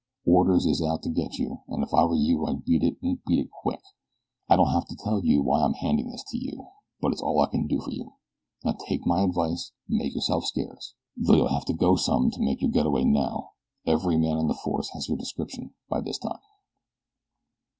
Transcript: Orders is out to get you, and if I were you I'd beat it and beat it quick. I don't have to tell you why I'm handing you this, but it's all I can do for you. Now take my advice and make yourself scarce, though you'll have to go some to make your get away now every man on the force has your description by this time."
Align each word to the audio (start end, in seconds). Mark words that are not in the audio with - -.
Orders 0.25 0.65
is 0.65 0.81
out 0.81 1.03
to 1.03 1.09
get 1.11 1.37
you, 1.37 1.59
and 1.67 1.83
if 1.83 1.93
I 1.93 2.05
were 2.05 2.15
you 2.15 2.47
I'd 2.47 2.65
beat 2.65 2.81
it 2.81 2.97
and 3.03 3.23
beat 3.23 3.37
it 3.37 3.51
quick. 3.51 3.81
I 4.49 4.55
don't 4.55 4.71
have 4.73 4.87
to 4.87 4.95
tell 4.95 5.23
you 5.23 5.43
why 5.43 5.61
I'm 5.61 5.73
handing 5.75 6.07
you 6.07 6.11
this, 6.13 6.25
but 6.99 7.11
it's 7.11 7.21
all 7.21 7.39
I 7.39 7.45
can 7.51 7.67
do 7.67 7.79
for 7.79 7.91
you. 7.91 8.13
Now 8.65 8.71
take 8.71 9.05
my 9.05 9.21
advice 9.21 9.73
and 9.87 9.99
make 9.99 10.15
yourself 10.15 10.45
scarce, 10.45 10.95
though 11.15 11.35
you'll 11.35 11.47
have 11.53 11.65
to 11.65 11.73
go 11.75 11.97
some 11.97 12.31
to 12.31 12.41
make 12.41 12.61
your 12.63 12.71
get 12.71 12.87
away 12.87 13.03
now 13.05 13.51
every 13.85 14.17
man 14.17 14.37
on 14.37 14.47
the 14.47 14.55
force 14.55 14.89
has 14.93 15.07
your 15.07 15.17
description 15.19 15.75
by 15.87 16.01
this 16.01 16.17
time." 16.17 16.39